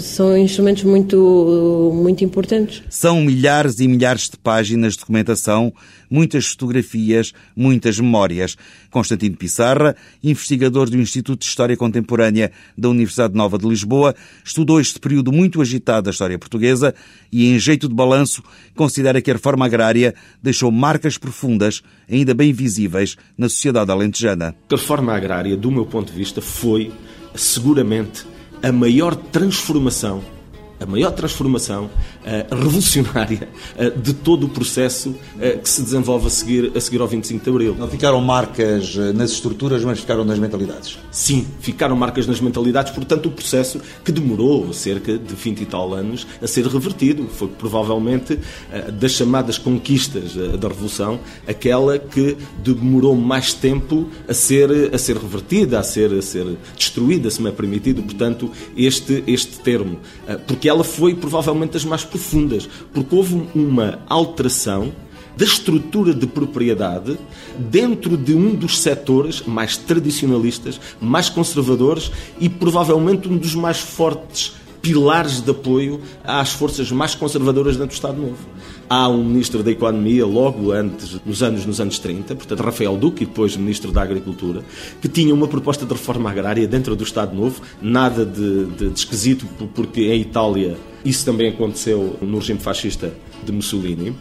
[0.00, 2.82] são instrumentos muito, muito importantes.
[2.88, 5.72] São milhares e milhares de páginas de documentação,
[6.10, 8.56] muitas fotografias, muitas memórias.
[8.90, 14.98] Constantino Pissarra, investigador do Instituto de História Contemporânea da Universidade Nova de Lisboa, estudou este
[14.98, 16.94] período muito agitado da história portuguesa
[17.30, 18.42] e, em jeito de balanço,
[18.74, 24.54] considera que a reforma agrária deixou marcas profundas, ainda bem visíveis, na sociedade alentejana.
[24.70, 26.90] A reforma agrária, do meu ponto de vista, foi
[27.34, 28.24] seguramente
[28.62, 30.22] a maior transformação,
[30.80, 31.90] a maior transformação
[32.50, 33.48] revolucionária
[33.96, 35.14] de todo o processo
[35.62, 37.76] que se desenvolve a seguir, a seguir ao 25 de Abril.
[37.78, 40.98] Não ficaram marcas nas estruturas, mas ficaram nas mentalidades?
[41.10, 45.94] Sim, ficaram marcas nas mentalidades, portanto, o processo que demorou cerca de 20 e tal
[45.94, 47.28] anos a ser revertido.
[47.28, 48.38] Foi provavelmente
[48.92, 55.78] das chamadas conquistas da Revolução aquela que demorou mais tempo a ser, a ser revertida,
[55.78, 59.98] a ser, a ser destruída, se me é permitido, portanto, este, este termo.
[60.46, 64.92] Porque ela foi provavelmente das mais profundas, porque houve uma alteração
[65.36, 67.16] da estrutura de propriedade
[67.56, 74.56] dentro de um dos setores mais tradicionalistas, mais conservadores e provavelmente um dos mais fortes
[74.82, 78.38] pilares de apoio às forças mais conservadoras dentro do Estado Novo.
[78.88, 83.24] Há um ministro da Economia, logo antes, nos anos, nos anos 30, portanto Rafael Duque,
[83.24, 84.64] depois ministro da Agricultura,
[85.00, 88.98] que tinha uma proposta de reforma agrária dentro do Estado Novo, nada de, de, de
[88.98, 90.76] esquisito, porque em Itália
[91.08, 93.12] isso também aconteceu no regime fascista
[93.44, 94.14] de Mussolini,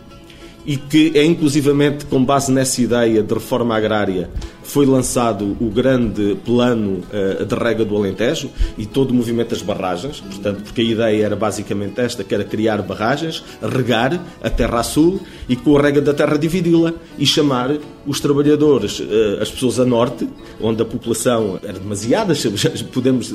[0.65, 4.29] e que é inclusivamente com base nessa ideia de reforma agrária
[4.67, 9.61] foi lançado o grande plano uh, de rega do Alentejo e todo o movimento das
[9.61, 14.81] barragens, portanto, porque a ideia era basicamente esta, que era criar barragens, regar a terra
[14.81, 19.49] a sul e com a rega da terra dividi-la e chamar os trabalhadores, uh, as
[19.49, 20.27] pessoas a norte,
[20.59, 22.33] onde a população era demasiada,
[22.91, 23.33] podemos,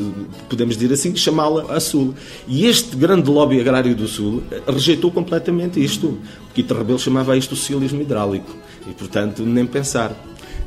[0.50, 2.14] podemos dizer assim, chamá-la a sul.
[2.46, 6.06] E este grande lobby agrário do sul eh, rejeitou completamente isto.
[6.08, 8.54] O Quito Rebelo chamava isto o socialismo hidráulico.
[8.88, 10.14] E, portanto, nem pensar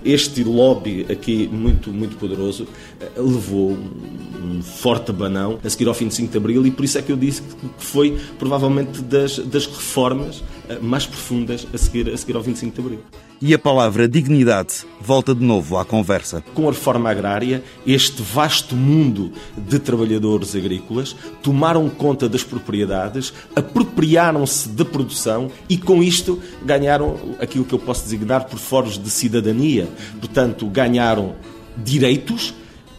[0.06, 2.68] este lobby aqui muito, muito poderoso
[3.02, 6.86] eh, levou um forte banão a seguir ao fim de 5 de Abril e por
[6.86, 10.44] isso é que eu disse que foi provavelmente das, das reformas
[10.82, 13.00] mais profundas a seguir, a seguir ao 25 de Abril.
[13.42, 16.42] E a palavra dignidade volta de novo à conversa.
[16.54, 24.70] Com a reforma agrária, este vasto mundo de trabalhadores agrícolas tomaram conta das propriedades, apropriaram-se
[24.70, 29.88] da produção e, com isto, ganharam aquilo que eu posso designar por foros de cidadania.
[30.20, 31.36] Portanto, ganharam
[31.78, 32.54] direitos,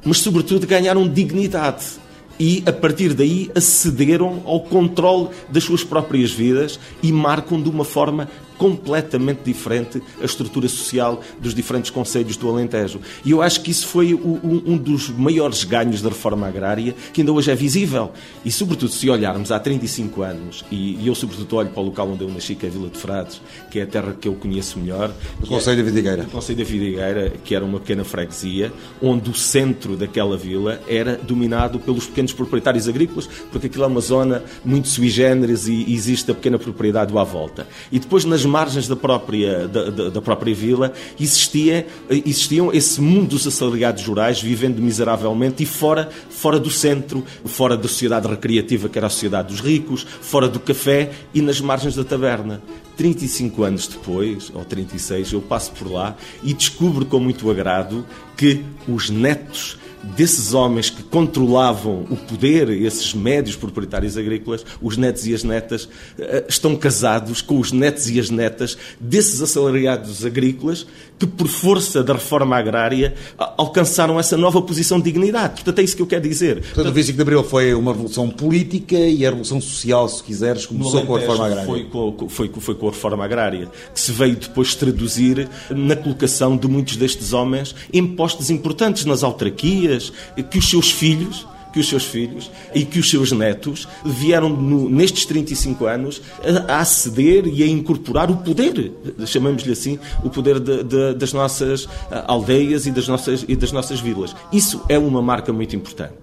[0.05, 2.06] mas, sobretudo, ganharam dignidade
[2.38, 7.85] e, a partir daí, acederam ao controle das suas próprias vidas e marcam de uma
[7.85, 13.01] forma completamente diferente a estrutura social dos diferentes conselhos do Alentejo.
[13.25, 17.21] E eu acho que isso foi um, um dos maiores ganhos da reforma agrária, que
[17.21, 18.12] ainda hoje é visível.
[18.45, 22.09] E, sobretudo, se olharmos há 35 anos, e, e eu, sobretudo, olho para o local
[22.09, 23.40] onde eu nasci, que é a Vila de Frades,
[23.71, 25.12] que é a terra que eu conheço melhor.
[25.40, 26.23] O Conselho é, da Vidigueira.
[26.23, 31.16] O Conselho da Vidigueira, que era uma pequena freguesia, onde o centro daquela vila era
[31.16, 36.31] dominado pelos pequenos proprietários agrícolas, porque aquilo é uma zona muito sui generis e existe
[36.31, 37.66] a pequena propriedade à volta.
[37.90, 43.31] E depois, nas margens da própria, da, da, da própria vila existia, existiam esse mundo
[43.31, 48.99] dos assalariados rurais vivendo miseravelmente e fora, fora do centro, fora da sociedade recreativa que
[48.99, 52.63] era a sociedade dos ricos, fora do café e nas margens da taberna.
[52.97, 58.07] 35 anos depois, ou 36, eu passo por lá e descubro com muito agrado
[58.37, 59.77] que os netos
[60.14, 65.88] desses homens que controlavam o poder, esses médios proprietários agrícolas, os netos e as netas,
[66.19, 70.87] eh, estão casados com os netos e as netas desses assalariados agrícolas
[71.18, 73.14] que, por força da reforma agrária,
[73.57, 75.55] alcançaram essa nova posição de dignidade.
[75.55, 76.62] Portanto, é isso que eu quero dizer.
[76.62, 80.66] Portanto, o 25 de Abril foi uma revolução política e a revolução social, se quiseres,
[80.66, 81.66] começou com a reforma agrária.
[81.66, 86.57] Foi com, foi, foi com a reforma agrária, que se veio depois traduzir na colocação
[86.57, 90.12] de muitos destes homens em postos importantes nas autarquias,
[90.50, 91.46] que os seus filhos
[91.77, 96.73] que os seus filhos e que os seus netos vieram no, nestes 35 anos a,
[96.73, 98.95] a, aceder e a incorporar o poder,
[99.27, 101.87] chamamos-lhe assim, o poder de, de, das nossas
[102.27, 104.35] aldeias e das nossas, e das nossas vilas.
[104.51, 106.15] Isso é uma marca muito importante.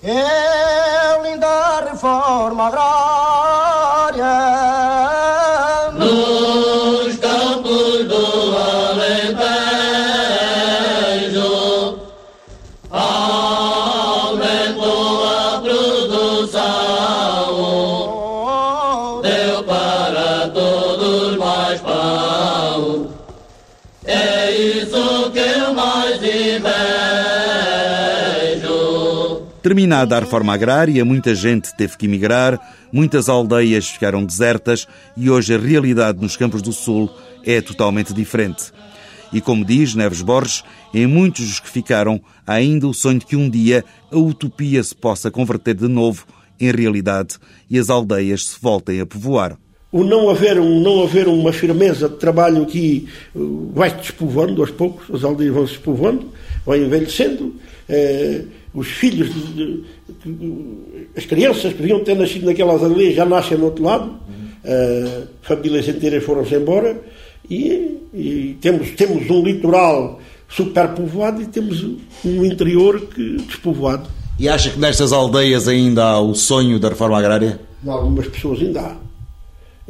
[0.00, 4.30] É linda reforma agrária
[29.80, 32.60] Terminada a reforma agrária, muita gente teve que emigrar,
[32.92, 37.10] muitas aldeias ficaram desertas e hoje a realidade nos campos do Sul
[37.46, 38.72] é totalmente diferente.
[39.32, 40.62] E como diz Neves Borges,
[40.92, 44.84] em muitos dos que ficaram há ainda o sonho de que um dia a utopia
[44.84, 46.26] se possa converter de novo
[46.60, 47.38] em realidade
[47.70, 49.56] e as aldeias se voltem a povoar.
[49.90, 54.70] O não haver, um, não haver uma firmeza de trabalho que uh, vai-se despovoando aos
[54.70, 56.28] poucos, as aldeias vão se despovoando,
[56.66, 57.56] vão envelhecendo,
[57.88, 59.84] eh, os filhos, de,
[60.24, 60.78] de,
[61.16, 65.88] as crianças que deviam ter nascido naquelas aldeias já nascem no outro lado, uh, famílias
[65.88, 67.00] inteiras foram-se embora
[67.48, 71.82] e, e, temos, temos um litoral superpovoado e temos
[72.24, 74.08] um interior que, despovoado.
[74.38, 77.60] E acha que nestas aldeias ainda há o sonho da reforma agrária?
[77.82, 78.96] De algumas pessoas ainda há.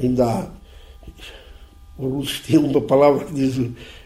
[0.03, 0.47] Ainda há.
[1.99, 3.61] O Lúcio tem uma palavra que diz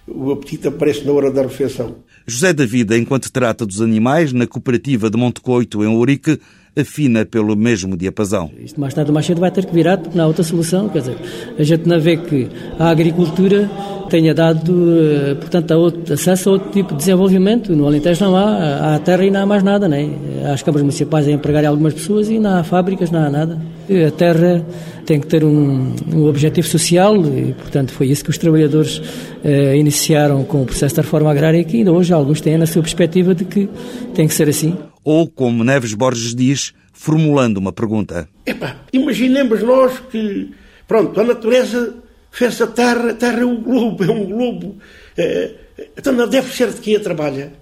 [0.07, 1.97] o apetite aparece na hora da refeição.
[2.27, 6.41] José David, enquanto trata dos animais, na cooperativa de Montecoito, em Ourique,
[6.75, 8.51] afina pelo mesmo diapasão.
[8.59, 10.89] Isto mais tarde ou mais cedo vai ter que virar, porque não há outra solução.
[10.89, 11.17] Quer dizer,
[11.59, 12.49] a gente não vê que
[12.79, 13.71] a agricultura
[14.09, 17.77] tenha dado, eh, portanto, a outro, acesso a outro tipo de desenvolvimento.
[17.77, 20.11] No Alentejo não há, há terra e não há mais nada, né?
[20.47, 23.61] Há as câmaras municipais a empregarem algumas pessoas e não há fábricas, não há nada.
[24.07, 24.65] A terra
[25.05, 29.03] tem que ter um, um objetivo social e, portanto, foi isso que os trabalhadores
[29.45, 32.83] eh, iniciaram com o processo da reforma agrária que ainda hoje alguns têm na sua
[32.83, 33.69] perspectiva de que
[34.15, 34.77] tem que ser assim.
[35.05, 38.29] Ou, como Neves Borges diz, formulando uma pergunta.
[38.47, 40.51] Epa, imaginemos nós que,
[40.89, 41.95] pronto, a natureza
[42.31, 44.77] fez a Terra, a Terra é um globo, é um globo.
[45.17, 45.53] É,
[45.97, 47.53] então não deve ser de quem a trabalha.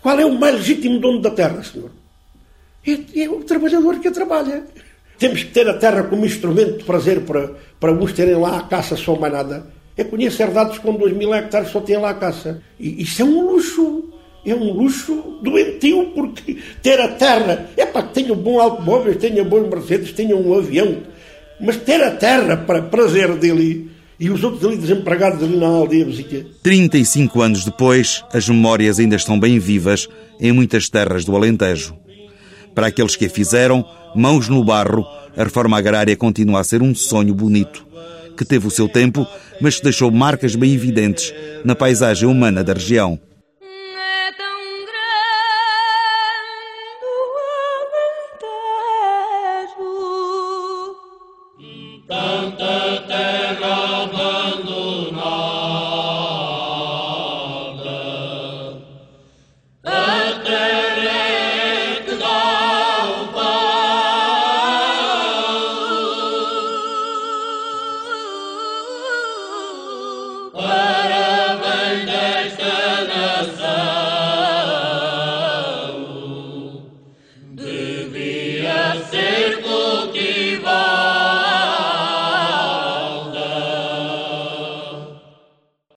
[0.00, 1.90] Qual é o mais legítimo dono da Terra, senhor?
[2.86, 4.62] É, é o trabalhador que a trabalha.
[5.18, 8.62] Temos que ter a terra como instrumento de prazer para, para uns terem lá a
[8.62, 9.66] caça só mais nada.
[9.96, 12.60] Eu conheço herdados com 2 mil hectares só têm lá a caça.
[12.78, 14.10] E isso é um luxo.
[14.44, 17.70] É um luxo doentio, porque ter a terra.
[17.76, 20.98] É para que tenham bons automóveis, tenham bons Mercedes, tenham um avião.
[21.60, 26.04] Mas ter a terra para prazer dele e os outros ali desempregados ali na aldeia
[26.04, 26.46] vizinha.
[26.62, 30.08] 35 anos depois, as memórias ainda estão bem vivas
[30.40, 31.96] em muitas terras do Alentejo.
[32.74, 33.84] Para aqueles que a fizeram,
[34.14, 35.06] mãos no barro,
[35.36, 37.86] a reforma agrária continua a ser um sonho bonito,
[38.36, 39.26] que teve o seu tempo,
[39.60, 41.32] mas que deixou marcas bem evidentes
[41.64, 43.18] na paisagem humana da região.